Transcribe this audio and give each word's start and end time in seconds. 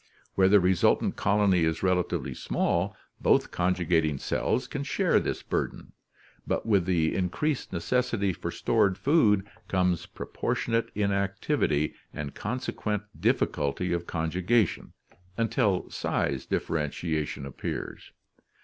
Where 0.33 0.49
the 0.49 0.59
resultant 0.59 1.15
colony 1.15 1.63
is 1.63 1.83
relatively 1.83 2.33
small, 2.33 2.97
both 3.21 3.51
"conjugating 3.51 4.17
cells 4.17 4.65
can 4.67 4.83
share 4.83 5.19
this 5.19 5.43
burden, 5.43 5.93
but 6.47 6.65
with 6.65 6.85
the 6.85 7.13
increased 7.13 7.71
necessity 7.71 8.33
for 8.33 8.49
stored 8.49 8.97
food 8.97 9.45
comes 9.67 10.07
proportionate 10.07 10.89
inactivity 10.95 11.93
and 12.15 12.33
consequent 12.33 13.03
difficulty 13.19 13.93
of 13.93 14.07
conju 14.07 14.43
gation 14.43 14.93
until 15.37 15.87
size 15.91 16.47
differentiation 16.47 17.45
appears. 17.45 18.11